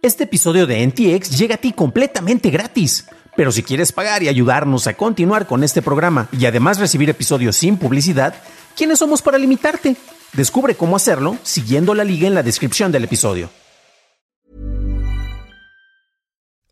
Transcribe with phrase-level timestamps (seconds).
[0.00, 3.06] Este episodio de NTX llega a ti completamente gratis.
[3.36, 7.56] Pero si quieres pagar y ayudarnos a continuar con este programa y además recibir episodios
[7.56, 8.34] sin publicidad,
[8.76, 9.96] ¿quiénes somos para limitarte?
[10.34, 13.50] Descubre cómo hacerlo siguiendo la liga en la descripción del episodio.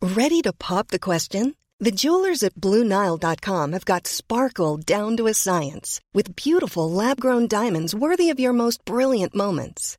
[0.01, 1.57] Ready to pop the question?
[1.81, 7.93] The jewelers at BlueNile.com have got sparkle down to a science with beautiful lab-grown diamonds
[7.93, 9.99] worthy of your most brilliant moments.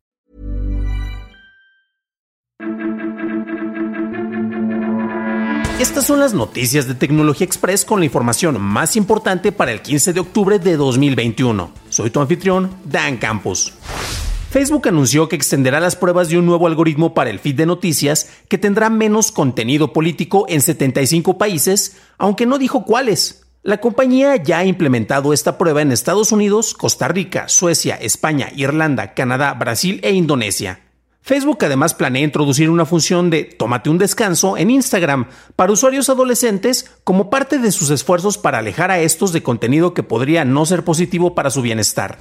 [5.81, 10.13] Estas son las noticias de Tecnología Express con la información más importante para el 15
[10.13, 11.71] de octubre de 2021.
[11.89, 13.73] Soy tu anfitrión, Dan Campos.
[14.51, 18.29] Facebook anunció que extenderá las pruebas de un nuevo algoritmo para el feed de noticias
[18.47, 23.41] que tendrá menos contenido político en 75 países, aunque no dijo cuáles.
[23.63, 29.15] La compañía ya ha implementado esta prueba en Estados Unidos, Costa Rica, Suecia, España, Irlanda,
[29.15, 30.90] Canadá, Brasil e Indonesia.
[31.23, 36.89] Facebook además planea introducir una función de tómate un descanso en Instagram para usuarios adolescentes
[37.03, 40.83] como parte de sus esfuerzos para alejar a estos de contenido que podría no ser
[40.83, 42.17] positivo para su bienestar.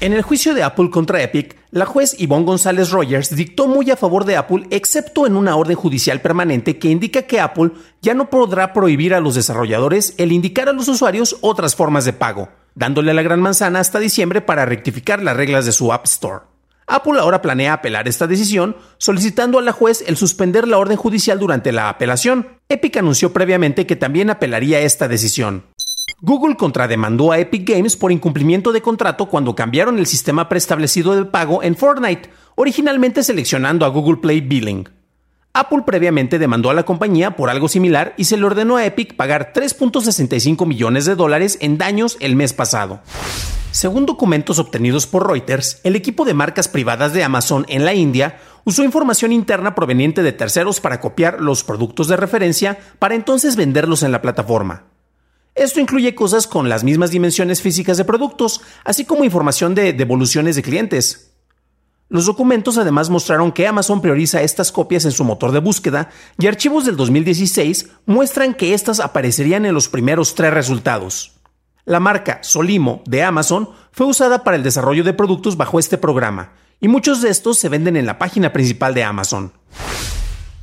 [0.00, 3.96] En el juicio de Apple contra Epic, la juez Yvonne González Rogers dictó muy a
[3.96, 8.30] favor de Apple excepto en una orden judicial permanente que indica que Apple ya no
[8.30, 13.12] podrá prohibir a los desarrolladores el indicar a los usuarios otras formas de pago, dándole
[13.12, 16.57] la gran manzana hasta diciembre para rectificar las reglas de su App Store.
[16.88, 21.38] Apple ahora planea apelar esta decisión, solicitando a la juez el suspender la orden judicial
[21.38, 22.48] durante la apelación.
[22.68, 25.64] Epic anunció previamente que también apelaría esta decisión.
[26.20, 31.26] Google contrademandó a Epic Games por incumplimiento de contrato cuando cambiaron el sistema preestablecido de
[31.26, 34.88] pago en Fortnite, originalmente seleccionando a Google Play Billing.
[35.52, 39.14] Apple previamente demandó a la compañía por algo similar y se le ordenó a Epic
[39.14, 43.00] pagar 3.65 millones de dólares en daños el mes pasado.
[43.78, 48.40] Según documentos obtenidos por Reuters, el equipo de marcas privadas de Amazon en la India
[48.64, 54.02] usó información interna proveniente de terceros para copiar los productos de referencia para entonces venderlos
[54.02, 54.86] en la plataforma.
[55.54, 60.56] Esto incluye cosas con las mismas dimensiones físicas de productos, así como información de devoluciones
[60.56, 61.30] de clientes.
[62.08, 66.48] Los documentos además mostraron que Amazon prioriza estas copias en su motor de búsqueda y
[66.48, 71.37] archivos del 2016 muestran que estas aparecerían en los primeros tres resultados.
[71.88, 76.52] La marca Solimo de Amazon fue usada para el desarrollo de productos bajo este programa,
[76.82, 79.54] y muchos de estos se venden en la página principal de Amazon.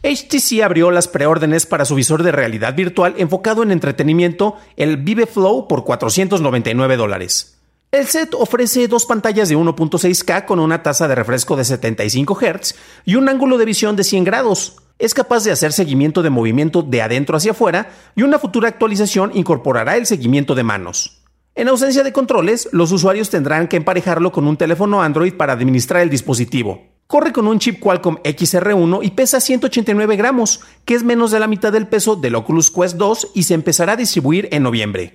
[0.04, 5.26] HTC abrió las preórdenes para su visor de realidad virtual enfocado en entretenimiento, el Vive
[5.26, 7.58] Flow, por 499 dólares.
[7.92, 12.76] El set ofrece dos pantallas de 1.6K con una tasa de refresco de 75 Hz
[13.04, 16.82] y un ángulo de visión de 100 grados, es capaz de hacer seguimiento de movimiento
[16.82, 21.22] de adentro hacia afuera y una futura actualización incorporará el seguimiento de manos.
[21.54, 26.02] En ausencia de controles, los usuarios tendrán que emparejarlo con un teléfono Android para administrar
[26.02, 26.84] el dispositivo.
[27.08, 31.48] Corre con un chip Qualcomm XR1 y pesa 189 gramos, que es menos de la
[31.48, 35.14] mitad del peso del Oculus Quest 2 y se empezará a distribuir en noviembre.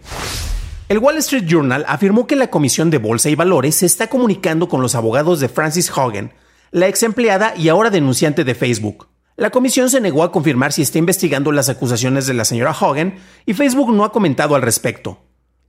[0.89, 4.69] El Wall Street Journal afirmó que la Comisión de Bolsa y Valores se está comunicando
[4.69, 6.33] con los abogados de Francis Hogan,
[6.71, 9.09] la ex empleada y ahora denunciante de Facebook.
[9.41, 13.15] La comisión se negó a confirmar si está investigando las acusaciones de la señora Hogan
[13.47, 15.17] y Facebook no ha comentado al respecto.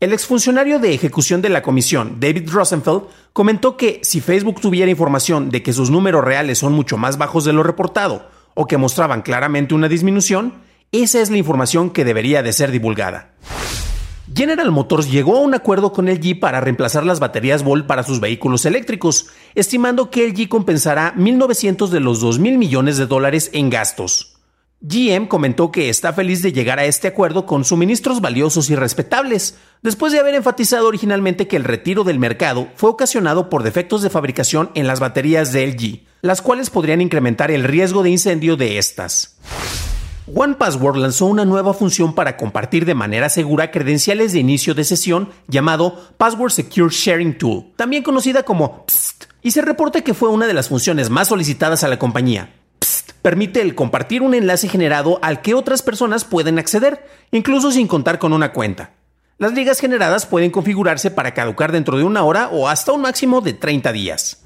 [0.01, 5.49] El exfuncionario de ejecución de la comisión, David Rosenfeld, comentó que si Facebook tuviera información
[5.49, 9.21] de que sus números reales son mucho más bajos de lo reportado o que mostraban
[9.21, 10.55] claramente una disminución,
[10.91, 13.35] esa es la información que debería de ser divulgada.
[14.33, 18.21] General Motors llegó a un acuerdo con LG para reemplazar las baterías Volt para sus
[18.21, 24.37] vehículos eléctricos, estimando que LG compensará 1.900 de los 2.000 millones de dólares en gastos.
[24.79, 29.57] GM comentó que está feliz de llegar a este acuerdo con suministros valiosos y respetables,
[29.81, 34.09] después de haber enfatizado originalmente que el retiro del mercado fue ocasionado por defectos de
[34.09, 38.77] fabricación en las baterías de LG, las cuales podrían incrementar el riesgo de incendio de
[38.77, 39.37] estas.
[40.33, 45.29] OnePassword lanzó una nueva función para compartir de manera segura credenciales de inicio de sesión
[45.47, 50.47] llamado Password Secure Sharing Tool, también conocida como PST, y se reporta que fue una
[50.47, 52.53] de las funciones más solicitadas a la compañía.
[52.79, 57.87] PST permite el compartir un enlace generado al que otras personas pueden acceder, incluso sin
[57.87, 58.91] contar con una cuenta.
[59.37, 63.41] Las ligas generadas pueden configurarse para caducar dentro de una hora o hasta un máximo
[63.41, 64.40] de 30 días.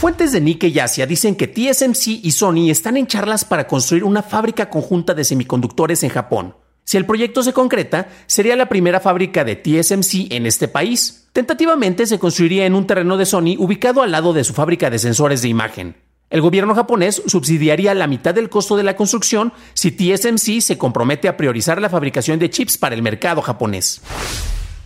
[0.00, 4.22] Fuentes de Nikkei Asia dicen que TSMC y Sony están en charlas para construir una
[4.22, 6.56] fábrica conjunta de semiconductores en Japón.
[6.84, 11.28] Si el proyecto se concreta, sería la primera fábrica de TSMC en este país.
[11.34, 14.98] Tentativamente se construiría en un terreno de Sony ubicado al lado de su fábrica de
[14.98, 15.96] sensores de imagen.
[16.30, 21.28] El gobierno japonés subsidiaría la mitad del costo de la construcción si TSMC se compromete
[21.28, 24.00] a priorizar la fabricación de chips para el mercado japonés.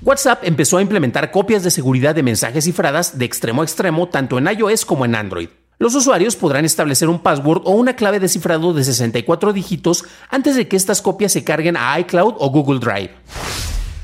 [0.03, 4.39] WhatsApp empezó a implementar copias de seguridad de mensajes cifradas de extremo a extremo tanto
[4.39, 5.49] en iOS como en Android.
[5.79, 10.57] Los usuarios podrán establecer un password o una clave de cifrado de 64 dígitos antes
[10.57, 13.11] de que estas copias se carguen a iCloud o Google Drive.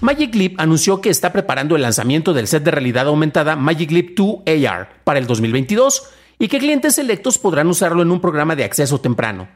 [0.00, 4.16] Magic Leap anunció que está preparando el lanzamiento del set de realidad aumentada Magic Leap
[4.16, 6.02] 2 AR para el 2022
[6.38, 9.48] y que clientes selectos podrán usarlo en un programa de acceso temprano.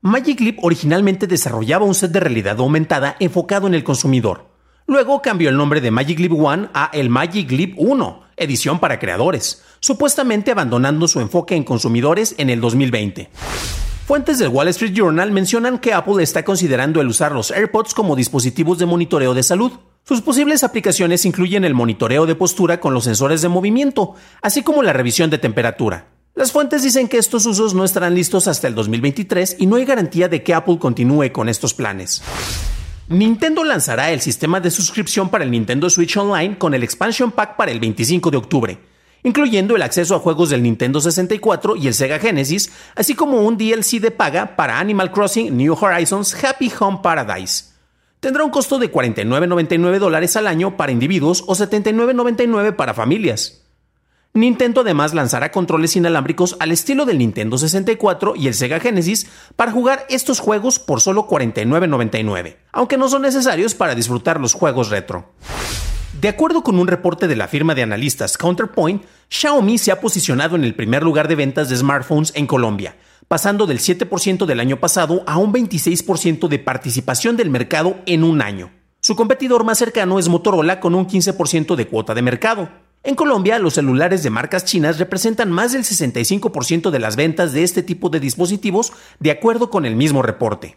[0.00, 4.53] Magic Leap originalmente desarrollaba un set de realidad aumentada enfocado en el consumidor.
[4.86, 8.98] Luego cambió el nombre de Magic Leap One a el Magic Leap 1, edición para
[8.98, 13.30] creadores, supuestamente abandonando su enfoque en consumidores en el 2020.
[14.06, 18.14] Fuentes del Wall Street Journal mencionan que Apple está considerando el usar los AirPods como
[18.14, 19.72] dispositivos de monitoreo de salud.
[20.06, 24.82] Sus posibles aplicaciones incluyen el monitoreo de postura con los sensores de movimiento, así como
[24.82, 26.08] la revisión de temperatura.
[26.34, 29.86] Las fuentes dicen que estos usos no estarán listos hasta el 2023 y no hay
[29.86, 32.22] garantía de que Apple continúe con estos planes.
[33.08, 37.56] Nintendo lanzará el sistema de suscripción para el Nintendo Switch Online con el Expansion Pack
[37.56, 38.78] para el 25 de octubre,
[39.22, 43.58] incluyendo el acceso a juegos del Nintendo 64 y el Sega Genesis, así como un
[43.58, 47.74] DLC de paga para Animal Crossing New Horizons Happy Home Paradise.
[48.20, 53.63] Tendrá un costo de $49.99 dólares al año para individuos o $79.99 para familias.
[54.36, 59.70] Nintendo además lanzará controles inalámbricos al estilo del Nintendo 64 y el Sega Genesis para
[59.70, 65.30] jugar estos juegos por solo $49.99, aunque no son necesarios para disfrutar los juegos retro.
[66.20, 70.56] De acuerdo con un reporte de la firma de analistas Counterpoint, Xiaomi se ha posicionado
[70.56, 72.96] en el primer lugar de ventas de smartphones en Colombia,
[73.28, 78.42] pasando del 7% del año pasado a un 26% de participación del mercado en un
[78.42, 78.72] año.
[79.00, 82.68] Su competidor más cercano es Motorola con un 15% de cuota de mercado.
[83.06, 87.62] En Colombia, los celulares de marcas chinas representan más del 65% de las ventas de
[87.62, 90.76] este tipo de dispositivos, de acuerdo con el mismo reporte.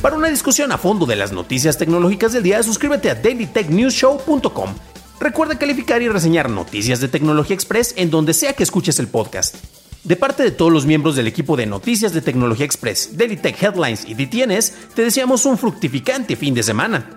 [0.00, 4.74] Para una discusión a fondo de las noticias tecnológicas del día, suscríbete a dailytechnewsshow.com.
[5.18, 9.56] Recuerda calificar y reseñar Noticias de Tecnología Express en donde sea que escuches el podcast.
[10.04, 13.60] De parte de todos los miembros del equipo de Noticias de Tecnología Express, Daily Tech
[13.60, 17.16] Headlines y DTNS, te deseamos un fructificante fin de semana.